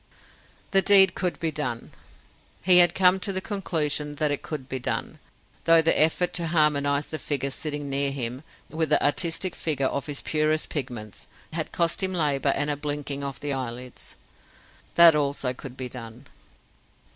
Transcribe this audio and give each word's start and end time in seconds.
The 0.71 0.81
deed 0.81 1.13
could 1.13 1.39
be 1.39 1.51
done. 1.51 1.91
He 2.63 2.79
had 2.79 2.95
come 2.95 3.19
to 3.19 3.31
the 3.31 3.39
conclusion 3.39 4.15
that 4.15 4.31
it 4.31 4.41
could 4.41 4.67
be 4.67 4.79
done, 4.79 5.19
though 5.65 5.83
the 5.83 5.95
effort 6.01 6.33
to 6.33 6.47
harmonize 6.47 7.09
the 7.09 7.19
figure 7.19 7.51
sitting 7.51 7.87
near 7.87 8.09
him, 8.11 8.41
with 8.71 8.89
the 8.89 9.05
artistic 9.05 9.53
figure 9.53 9.85
of 9.85 10.07
his 10.07 10.21
purest 10.23 10.69
pigments, 10.69 11.27
had 11.53 11.71
cost 11.71 12.01
him 12.01 12.13
labour 12.13 12.49
and 12.49 12.71
a 12.71 12.75
blinking 12.75 13.23
of 13.23 13.41
the 13.41 13.53
eyelids. 13.53 14.15
That 14.95 15.13
also 15.15 15.53
could 15.53 15.77
be 15.77 15.87
done. 15.87 16.25